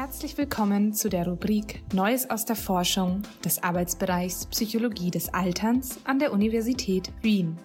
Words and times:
Herzlich 0.00 0.38
willkommen 0.38 0.94
zu 0.94 1.08
der 1.08 1.26
Rubrik 1.26 1.82
Neues 1.92 2.30
aus 2.30 2.44
der 2.44 2.54
Forschung 2.54 3.22
des 3.44 3.60
Arbeitsbereichs 3.64 4.46
Psychologie 4.46 5.10
des 5.10 5.34
Alterns 5.34 5.98
an 6.04 6.20
der 6.20 6.32
Universität 6.32 7.10
Wien. 7.20 7.58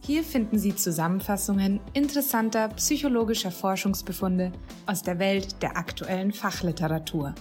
Hier 0.00 0.24
finden 0.24 0.58
Sie 0.58 0.74
Zusammenfassungen 0.74 1.78
interessanter 1.92 2.68
psychologischer 2.68 3.50
Forschungsbefunde 3.50 4.50
aus 4.86 5.02
der 5.02 5.18
Welt 5.18 5.60
der 5.60 5.76
aktuellen 5.76 6.32
Fachliteratur. 6.32 7.34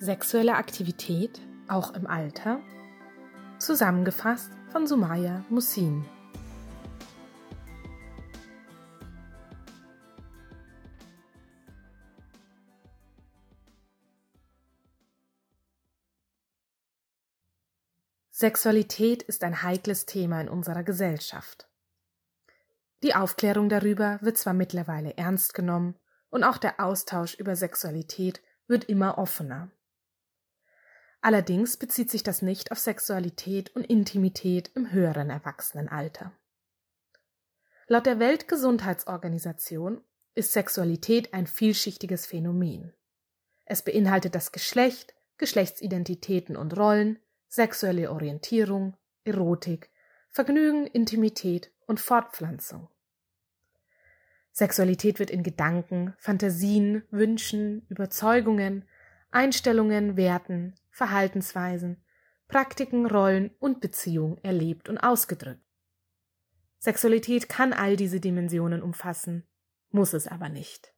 Sexuelle 0.00 0.56
Aktivität, 0.56 1.40
auch 1.68 1.94
im 1.94 2.08
Alter? 2.08 2.58
Zusammengefasst 3.58 4.52
von 4.70 4.86
Sumaya 4.86 5.44
Musin. 5.50 6.04
Sexualität 18.30 19.24
ist 19.24 19.42
ein 19.42 19.64
heikles 19.64 20.06
Thema 20.06 20.40
in 20.40 20.48
unserer 20.48 20.84
Gesellschaft. 20.84 21.68
Die 23.02 23.16
Aufklärung 23.16 23.68
darüber 23.68 24.20
wird 24.22 24.38
zwar 24.38 24.54
mittlerweile 24.54 25.16
ernst 25.16 25.54
genommen 25.54 25.96
und 26.30 26.44
auch 26.44 26.58
der 26.58 26.78
Austausch 26.78 27.34
über 27.34 27.56
Sexualität 27.56 28.40
wird 28.68 28.84
immer 28.84 29.18
offener. 29.18 29.72
Allerdings 31.20 31.76
bezieht 31.76 32.10
sich 32.10 32.22
das 32.22 32.42
nicht 32.42 32.70
auf 32.70 32.78
Sexualität 32.78 33.74
und 33.74 33.84
Intimität 33.84 34.70
im 34.74 34.92
höheren 34.92 35.30
Erwachsenenalter. 35.30 36.32
Laut 37.88 38.06
der 38.06 38.18
Weltgesundheitsorganisation 38.18 40.02
ist 40.34 40.52
Sexualität 40.52 41.34
ein 41.34 41.46
vielschichtiges 41.46 42.26
Phänomen. 42.26 42.92
Es 43.64 43.82
beinhaltet 43.82 44.34
das 44.34 44.52
Geschlecht, 44.52 45.14
Geschlechtsidentitäten 45.38 46.56
und 46.56 46.76
Rollen, 46.76 47.18
sexuelle 47.48 48.10
Orientierung, 48.12 48.96
Erotik, 49.24 49.90
Vergnügen, 50.30 50.86
Intimität 50.86 51.72
und 51.86 51.98
Fortpflanzung. 52.00 52.88
Sexualität 54.52 55.18
wird 55.18 55.30
in 55.30 55.42
Gedanken, 55.42 56.14
Fantasien, 56.18 57.04
Wünschen, 57.10 57.86
Überzeugungen, 57.88 58.84
Einstellungen, 59.30 60.16
Werten, 60.16 60.74
Verhaltensweisen, 60.98 62.04
Praktiken, 62.48 63.06
Rollen 63.06 63.54
und 63.58 63.80
Beziehungen 63.80 64.38
erlebt 64.42 64.88
und 64.88 64.98
ausgedrückt. 64.98 65.62
Sexualität 66.78 67.48
kann 67.48 67.72
all 67.72 67.96
diese 67.96 68.20
Dimensionen 68.20 68.82
umfassen, 68.82 69.46
muss 69.90 70.12
es 70.12 70.26
aber 70.26 70.48
nicht. 70.48 70.92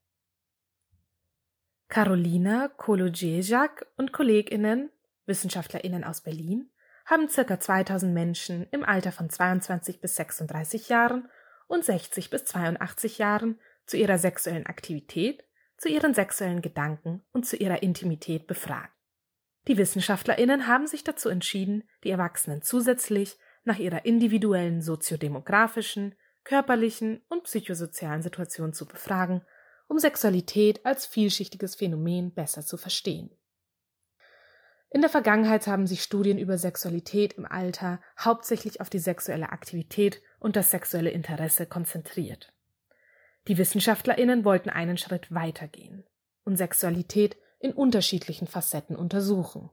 Carolina 1.88 2.68
Kolodziejak 2.68 3.86
und 3.96 4.12
KollegInnen, 4.12 4.90
WissenschaftlerInnen 5.26 6.04
aus 6.04 6.22
Berlin, 6.22 6.70
haben 7.04 7.28
circa 7.28 7.60
2000 7.60 8.12
Menschen 8.14 8.66
im 8.70 8.84
Alter 8.84 9.12
von 9.12 9.28
22 9.28 10.00
bis 10.00 10.16
36 10.16 10.88
Jahren 10.88 11.28
und 11.66 11.84
60 11.84 12.30
bis 12.30 12.44
82 12.46 13.18
Jahren 13.18 13.60
zu 13.86 13.96
ihrer 13.96 14.18
sexuellen 14.18 14.66
Aktivität 14.66 15.44
zu 15.80 15.88
ihren 15.88 16.12
sexuellen 16.12 16.60
Gedanken 16.60 17.22
und 17.32 17.46
zu 17.46 17.56
ihrer 17.56 17.82
Intimität 17.82 18.46
befragt. 18.46 18.99
Die 19.68 19.76
Wissenschaftlerinnen 19.76 20.66
haben 20.66 20.86
sich 20.86 21.04
dazu 21.04 21.28
entschieden, 21.28 21.84
die 22.04 22.10
Erwachsenen 22.10 22.62
zusätzlich 22.62 23.38
nach 23.64 23.78
ihrer 23.78 24.04
individuellen 24.04 24.80
soziodemografischen, 24.80 26.14
körperlichen 26.44 27.22
und 27.28 27.44
psychosozialen 27.44 28.22
Situation 28.22 28.72
zu 28.72 28.86
befragen, 28.86 29.42
um 29.86 29.98
Sexualität 29.98 30.86
als 30.86 31.06
vielschichtiges 31.06 31.74
Phänomen 31.74 32.32
besser 32.32 32.62
zu 32.62 32.76
verstehen. 32.76 33.30
In 34.92 35.02
der 35.02 35.10
Vergangenheit 35.10 35.66
haben 35.66 35.86
sich 35.86 36.02
Studien 36.02 36.38
über 36.38 36.58
Sexualität 36.58 37.34
im 37.34 37.46
Alter 37.46 38.00
hauptsächlich 38.18 38.80
auf 38.80 38.90
die 38.90 38.98
sexuelle 38.98 39.50
Aktivität 39.50 40.20
und 40.40 40.56
das 40.56 40.70
sexuelle 40.70 41.10
Interesse 41.10 41.66
konzentriert. 41.66 42.52
Die 43.46 43.56
Wissenschaftlerinnen 43.56 44.44
wollten 44.44 44.68
einen 44.68 44.98
Schritt 44.98 45.32
weitergehen 45.32 46.04
und 46.44 46.56
Sexualität 46.56 47.36
in 47.60 47.72
unterschiedlichen 47.72 48.48
Facetten 48.48 48.96
untersuchen. 48.96 49.70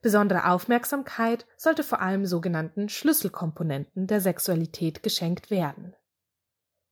Besondere 0.00 0.50
Aufmerksamkeit 0.50 1.46
sollte 1.56 1.82
vor 1.82 2.00
allem 2.00 2.26
sogenannten 2.26 2.88
Schlüsselkomponenten 2.88 4.06
der 4.06 4.20
Sexualität 4.20 5.02
geschenkt 5.02 5.50
werden. 5.50 5.94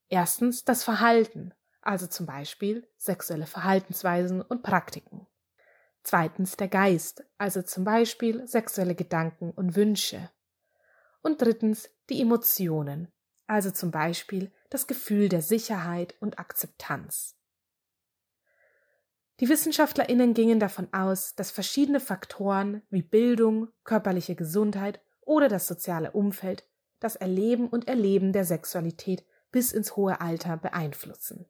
Erstens 0.08 0.64
das 0.64 0.82
Verhalten, 0.84 1.54
also 1.80 2.06
zum 2.06 2.26
Beispiel 2.26 2.88
sexuelle 2.96 3.46
Verhaltensweisen 3.46 4.42
und 4.42 4.62
Praktiken. 4.62 5.26
Zweitens 6.02 6.56
der 6.56 6.68
Geist, 6.68 7.24
also 7.38 7.62
zum 7.62 7.84
Beispiel 7.84 8.46
sexuelle 8.46 8.94
Gedanken 8.94 9.50
und 9.50 9.76
Wünsche. 9.76 10.30
Und 11.22 11.40
drittens 11.40 11.88
die 12.08 12.20
Emotionen, 12.20 13.12
also 13.46 13.70
zum 13.70 13.90
Beispiel 13.90 14.50
das 14.70 14.86
Gefühl 14.86 15.28
der 15.28 15.42
Sicherheit 15.42 16.14
und 16.20 16.38
Akzeptanz. 16.38 17.36
Die 19.42 19.48
Wissenschaftlerinnen 19.48 20.34
gingen 20.34 20.60
davon 20.60 20.86
aus, 20.92 21.34
dass 21.34 21.50
verschiedene 21.50 21.98
Faktoren 21.98 22.82
wie 22.90 23.02
Bildung, 23.02 23.70
körperliche 23.82 24.36
Gesundheit 24.36 25.00
oder 25.20 25.48
das 25.48 25.66
soziale 25.66 26.12
Umfeld 26.12 26.64
das 27.00 27.16
Erleben 27.16 27.66
und 27.68 27.88
Erleben 27.88 28.32
der 28.32 28.44
Sexualität 28.44 29.26
bis 29.50 29.72
ins 29.72 29.96
hohe 29.96 30.20
Alter 30.20 30.58
beeinflussen. 30.58 31.46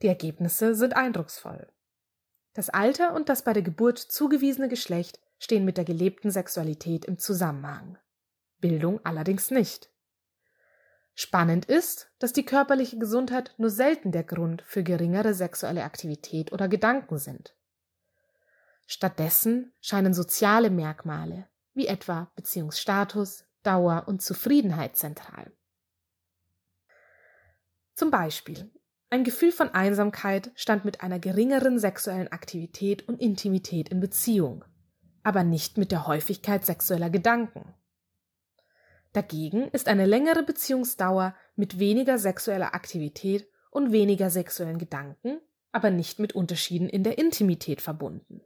Die 0.00 0.06
Ergebnisse 0.06 0.76
sind 0.76 0.94
eindrucksvoll. 0.94 1.66
Das 2.52 2.70
Alter 2.70 3.14
und 3.14 3.28
das 3.28 3.42
bei 3.42 3.52
der 3.52 3.62
Geburt 3.62 3.98
zugewiesene 3.98 4.68
Geschlecht 4.68 5.18
stehen 5.40 5.64
mit 5.64 5.76
der 5.76 5.84
gelebten 5.84 6.30
Sexualität 6.30 7.04
im 7.04 7.18
Zusammenhang. 7.18 7.98
Bildung 8.60 9.04
allerdings 9.04 9.50
nicht. 9.50 9.91
Spannend 11.14 11.66
ist, 11.66 12.10
dass 12.18 12.32
die 12.32 12.44
körperliche 12.44 12.98
Gesundheit 12.98 13.54
nur 13.58 13.70
selten 13.70 14.12
der 14.12 14.24
Grund 14.24 14.62
für 14.62 14.82
geringere 14.82 15.34
sexuelle 15.34 15.84
Aktivität 15.84 16.52
oder 16.52 16.68
Gedanken 16.68 17.18
sind. 17.18 17.54
Stattdessen 18.86 19.72
scheinen 19.80 20.14
soziale 20.14 20.70
Merkmale 20.70 21.48
wie 21.74 21.86
etwa 21.86 22.30
Beziehungsstatus, 22.34 23.44
Dauer 23.62 24.04
und 24.06 24.22
Zufriedenheit 24.22 24.96
zentral. 24.96 25.52
Zum 27.94 28.10
Beispiel 28.10 28.70
ein 29.12 29.24
Gefühl 29.24 29.52
von 29.52 29.68
Einsamkeit 29.68 30.50
stand 30.54 30.86
mit 30.86 31.02
einer 31.02 31.18
geringeren 31.18 31.78
sexuellen 31.78 32.28
Aktivität 32.28 33.06
und 33.08 33.20
Intimität 33.20 33.90
in 33.90 34.00
Beziehung, 34.00 34.64
aber 35.22 35.44
nicht 35.44 35.76
mit 35.76 35.92
der 35.92 36.06
Häufigkeit 36.06 36.64
sexueller 36.64 37.10
Gedanken. 37.10 37.74
Dagegen 39.12 39.68
ist 39.68 39.88
eine 39.88 40.06
längere 40.06 40.42
Beziehungsdauer 40.42 41.34
mit 41.54 41.78
weniger 41.78 42.18
sexueller 42.18 42.74
Aktivität 42.74 43.46
und 43.70 43.92
weniger 43.92 44.30
sexuellen 44.30 44.78
Gedanken, 44.78 45.40
aber 45.70 45.90
nicht 45.90 46.18
mit 46.18 46.34
Unterschieden 46.34 46.88
in 46.88 47.04
der 47.04 47.18
Intimität 47.18 47.80
verbunden. 47.80 48.42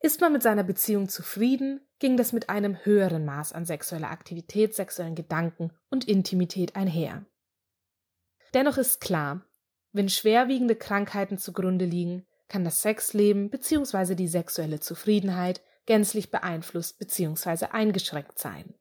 Ist 0.00 0.20
man 0.20 0.34
mit 0.34 0.42
seiner 0.42 0.64
Beziehung 0.64 1.08
zufrieden, 1.08 1.80
ging 1.98 2.18
das 2.18 2.34
mit 2.34 2.50
einem 2.50 2.76
höheren 2.84 3.24
Maß 3.24 3.54
an 3.54 3.64
sexueller 3.64 4.10
Aktivität, 4.10 4.74
sexuellen 4.74 5.14
Gedanken 5.14 5.72
und 5.88 6.06
Intimität 6.06 6.76
einher. 6.76 7.24
Dennoch 8.52 8.76
ist 8.76 9.00
klar, 9.00 9.46
wenn 9.92 10.10
schwerwiegende 10.10 10.76
Krankheiten 10.76 11.38
zugrunde 11.38 11.86
liegen, 11.86 12.26
kann 12.48 12.64
das 12.64 12.82
Sexleben 12.82 13.48
bzw. 13.48 14.14
die 14.14 14.28
sexuelle 14.28 14.80
Zufriedenheit 14.80 15.62
gänzlich 15.86 16.30
beeinflusst 16.30 16.98
bzw. 16.98 17.66
eingeschränkt 17.66 18.38
sein. 18.38 18.74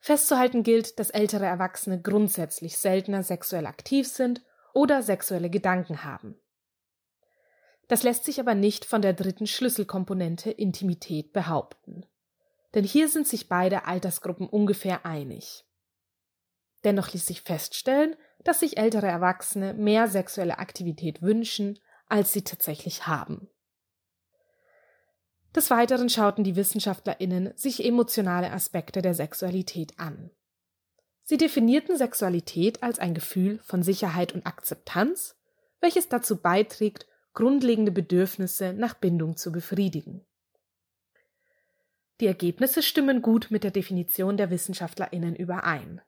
Festzuhalten 0.00 0.62
gilt, 0.62 0.98
dass 1.00 1.10
ältere 1.10 1.46
Erwachsene 1.46 2.00
grundsätzlich 2.00 2.78
seltener 2.78 3.22
sexuell 3.22 3.66
aktiv 3.66 4.06
sind 4.06 4.42
oder 4.72 5.02
sexuelle 5.02 5.50
Gedanken 5.50 6.04
haben. 6.04 6.38
Das 7.88 8.02
lässt 8.02 8.24
sich 8.24 8.40
aber 8.40 8.54
nicht 8.54 8.84
von 8.84 9.02
der 9.02 9.14
dritten 9.14 9.46
Schlüsselkomponente 9.46 10.50
Intimität 10.50 11.32
behaupten. 11.32 12.06
Denn 12.74 12.84
hier 12.84 13.08
sind 13.08 13.26
sich 13.26 13.48
beide 13.48 13.86
Altersgruppen 13.86 14.48
ungefähr 14.48 15.06
einig. 15.06 15.64
Dennoch 16.84 17.12
ließ 17.12 17.26
sich 17.26 17.42
feststellen, 17.42 18.16
dass 18.44 18.60
sich 18.60 18.76
ältere 18.76 19.06
Erwachsene 19.06 19.74
mehr 19.74 20.08
sexuelle 20.08 20.58
Aktivität 20.58 21.22
wünschen, 21.22 21.78
als 22.06 22.32
sie 22.32 22.42
tatsächlich 22.42 23.06
haben. 23.06 23.48
Des 25.56 25.70
Weiteren 25.70 26.10
schauten 26.10 26.44
die 26.44 26.54
WissenschaftlerInnen 26.54 27.54
sich 27.56 27.82
emotionale 27.82 28.52
Aspekte 28.52 29.00
der 29.00 29.14
Sexualität 29.14 29.98
an. 29.98 30.30
Sie 31.24 31.38
definierten 31.38 31.96
Sexualität 31.96 32.82
als 32.82 32.98
ein 32.98 33.14
Gefühl 33.14 33.58
von 33.64 33.82
Sicherheit 33.82 34.34
und 34.34 34.46
Akzeptanz, 34.46 35.34
welches 35.80 36.10
dazu 36.10 36.36
beiträgt, 36.36 37.06
grundlegende 37.32 37.90
Bedürfnisse 37.90 38.74
nach 38.74 38.94
Bindung 38.94 39.38
zu 39.38 39.50
befriedigen. 39.50 40.26
Die 42.20 42.26
Ergebnisse 42.26 42.82
stimmen 42.82 43.22
gut 43.22 43.48
mit 43.50 43.64
der 43.64 43.70
Definition 43.70 44.36
der 44.36 44.50
Wissenschaftlerinnen 44.50 45.34
überein. 45.34 46.02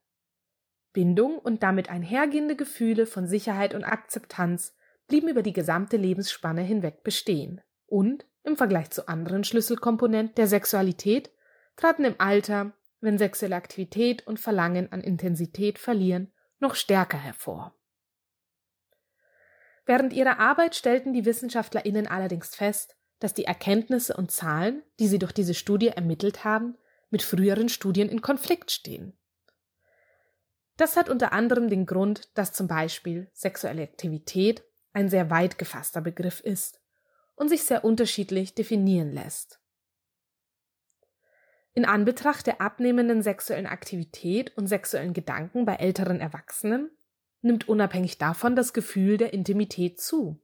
Bindung 0.93 1.39
und 1.39 1.63
damit 1.63 1.89
einhergehende 1.89 2.55
Gefühle 2.55 3.07
von 3.07 3.27
Sicherheit 3.27 3.75
und 3.75 3.85
Akzeptanz 3.85 4.75
blieben 5.07 5.29
über 5.29 5.43
die 5.43 5.55
gesamte 5.55 5.97
Lebensspanne 5.97 6.61
hinweg 6.61 7.03
bestehen 7.03 7.63
und, 7.87 8.27
im 8.45 8.57
Vergleich 8.57 8.91
zu 8.91 9.09
anderen 9.09 9.45
Schlüsselkomponenten 9.45 10.35
der 10.35 10.47
Sexualität, 10.47 11.31
traten 11.77 12.05
im 12.05 12.15
Alter, 12.19 12.73
wenn 13.01 13.19
sexuelle 13.19 13.57
Aktivität 13.57 14.27
und 14.27 14.41
Verlangen 14.41 14.91
an 14.93 15.01
Intensität 15.01 15.79
verlieren, 15.79 16.33
noch 16.59 16.75
stärker 16.75 17.19
hervor. 17.19 17.75
Während 19.87 20.13
ihrer 20.13 20.39
Arbeit 20.39 20.75
stellten 20.75 21.13
die 21.13 21.25
WissenschaftlerInnen 21.25 22.07
allerdings 22.07 22.55
fest, 22.55 22.97
dass 23.21 23.35
die 23.35 23.45
Erkenntnisse 23.45 24.15
und 24.15 24.31
Zahlen, 24.31 24.83
die 24.99 25.09
sie 25.09 25.19
durch 25.19 25.33
diese 25.33 25.55
Studie 25.55 25.89
ermittelt 25.89 26.45
haben, 26.45 26.77
mit 27.11 27.23
früheren 27.23 27.69
Studien 27.69 28.09
in 28.09 28.21
Konflikt 28.21 28.71
stehen. 28.71 29.17
Das 30.77 30.97
hat 30.97 31.09
unter 31.09 31.33
anderem 31.33 31.69
den 31.69 31.87
Grund, 31.87 32.37
dass 32.37 32.53
zum 32.53 32.69
Beispiel 32.69 33.31
sexuelle 33.33 33.83
Aktivität 33.83 34.63
ein 34.93 35.09
sehr 35.09 35.31
weit 35.31 35.59
gefasster 35.59 36.01
Begriff 36.01 36.41
ist 36.41 36.81
und 37.39 37.49
sich 37.49 37.65
sehr 37.65 37.85
unterschiedlich 37.85 38.55
definieren 38.55 39.13
lässt. 39.13 39.61
In 41.73 41.85
Anbetracht 41.85 42.47
der 42.47 42.61
abnehmenden 42.61 43.23
sexuellen 43.23 43.67
Aktivität 43.67 44.57
und 44.57 44.67
sexuellen 44.67 45.13
Gedanken 45.13 45.65
bei 45.65 45.77
älteren 45.77 46.21
Erwachsenen 46.21 46.91
nimmt 47.41 47.69
unabhängig 47.69 48.19
davon 48.19 48.57
das 48.57 48.73
Gefühl 48.73 49.17
der 49.17 49.33
Intimität 49.33 50.01
zu. 50.01 50.43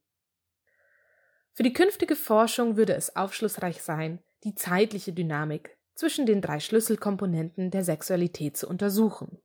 Für 1.52 1.64
die 1.64 1.73
künftige 1.73 2.14
Forschung 2.14 2.76
würde 2.76 2.94
es 2.94 3.17
aufschlussreich 3.17 3.82
sein, 3.82 4.23
die 4.44 4.55
zeitliche 4.55 5.12
Dynamik 5.12 5.76
zwischen 5.94 6.26
den 6.26 6.41
drei 6.41 6.61
Schlüsselkomponenten 6.61 7.70
der 7.70 7.85
Sexualität 7.85 8.56
zu 8.56 8.69
untersuchen. 8.69 9.41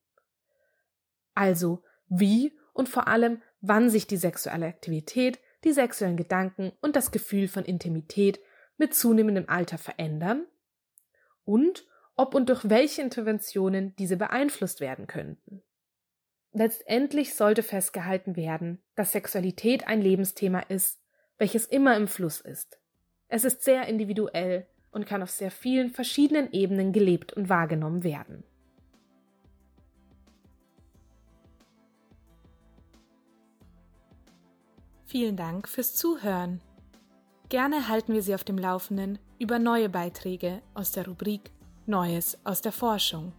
Also, 1.33 1.83
wie 2.07 2.57
und 2.73 2.89
vor 2.89 3.07
allem, 3.07 3.41
wann 3.61 3.89
sich 3.89 4.07
die 4.07 4.17
sexuelle 4.17 4.67
Aktivität, 4.67 5.39
die 5.63 5.73
sexuellen 5.73 6.17
Gedanken 6.17 6.71
und 6.81 6.95
das 6.95 7.11
Gefühl 7.11 7.47
von 7.47 7.65
Intimität 7.65 8.39
mit 8.77 8.93
zunehmendem 8.93 9.45
Alter 9.47 9.77
verändern 9.77 10.45
und 11.45 11.85
ob 12.15 12.35
und 12.35 12.49
durch 12.49 12.69
welche 12.69 13.01
Interventionen 13.01 13.95
diese 13.97 14.17
beeinflusst 14.17 14.81
werden 14.81 15.07
könnten. 15.07 15.61
Letztendlich 16.51 17.35
sollte 17.35 17.63
festgehalten 17.63 18.35
werden, 18.35 18.81
dass 18.95 19.11
Sexualität 19.11 19.87
ein 19.87 20.01
Lebensthema 20.01 20.61
ist, 20.61 20.99
welches 21.37 21.65
immer 21.65 21.95
im 21.95 22.07
Fluss 22.07 22.41
ist. 22.41 22.79
Es 23.27 23.45
ist 23.45 23.63
sehr 23.63 23.87
individuell 23.87 24.67
und 24.91 25.05
kann 25.05 25.21
auf 25.21 25.29
sehr 25.29 25.51
vielen 25.51 25.91
verschiedenen 25.91 26.51
Ebenen 26.51 26.91
gelebt 26.91 27.33
und 27.33 27.49
wahrgenommen 27.49 28.03
werden. 28.03 28.43
Vielen 35.09 35.35
Dank 35.35 35.67
fürs 35.67 35.95
Zuhören. 35.95 36.61
Gerne 37.49 37.87
halten 37.87 38.13
wir 38.13 38.21
Sie 38.21 38.35
auf 38.35 38.43
dem 38.43 38.59
Laufenden 38.59 39.17
über 39.39 39.57
neue 39.57 39.89
Beiträge 39.89 40.61
aus 40.75 40.91
der 40.91 41.07
Rubrik 41.07 41.49
Neues 41.87 42.37
aus 42.43 42.61
der 42.61 42.71
Forschung. 42.71 43.33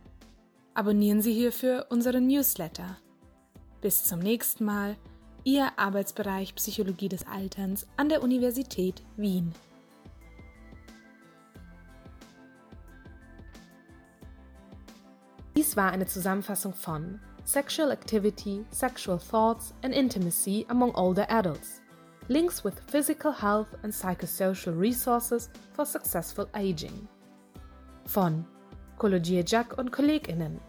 Abonnieren 0.74 1.22
Sie 1.22 1.32
hierfür 1.32 1.86
unseren 1.88 2.26
Newsletter. 2.26 2.96
Bis 3.80 4.02
zum 4.02 4.18
nächsten 4.18 4.64
Mal 4.64 4.96
Ihr 5.44 5.70
Arbeitsbereich 5.78 6.56
Psychologie 6.56 7.08
des 7.08 7.24
Alterns 7.28 7.86
an 7.96 8.08
der 8.08 8.24
Universität 8.24 9.04
Wien. 9.16 9.54
Dies 15.56 15.76
war 15.76 15.92
eine 15.92 16.06
Zusammenfassung 16.06 16.74
von 16.74 17.20
Sexual 17.50 17.90
Activity, 17.90 18.64
Sexual 18.70 19.18
Thoughts 19.18 19.72
and 19.82 19.92
Intimacy 19.92 20.64
among 20.68 20.92
Older 20.94 21.26
Adults. 21.28 21.80
Links 22.28 22.62
with 22.62 22.78
Physical 22.88 23.32
Health 23.32 23.74
and 23.82 23.92
Psychosocial 23.92 24.78
Resources 24.78 25.48
for 25.72 25.84
Successful 25.84 26.48
Aging. 26.54 27.08
Von 28.06 28.46
Cologie 28.98 29.42
Jack 29.44 29.76
und 29.78 29.90
KollegInnen. 29.90 30.60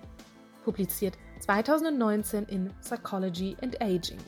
Publiziert 0.66 1.14
2019 1.42 2.46
in 2.50 2.74
Psychology 2.82 3.56
and 3.62 3.78
Aging. 3.80 4.20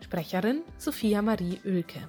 Sprecherin 0.00 0.64
Sophia 0.78 1.22
Marie 1.22 1.60
Oelke. 1.64 2.02